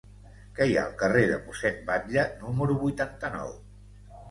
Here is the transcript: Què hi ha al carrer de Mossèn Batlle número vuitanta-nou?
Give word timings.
Què 0.59 0.65
hi 0.69 0.71
ha 0.79 0.85
al 0.91 0.95
carrer 1.01 1.21
de 1.33 1.35
Mossèn 1.43 1.77
Batlle 1.91 2.25
número 2.47 2.81
vuitanta-nou? 2.87 3.57